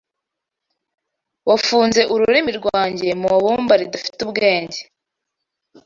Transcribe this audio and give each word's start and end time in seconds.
Wafunze 1.49 2.01
Ururimi 2.13 2.51
rwanjye 2.59 3.07
mubumba 3.21 3.73
ridafite 3.81 4.19
ubwenge 4.25 4.79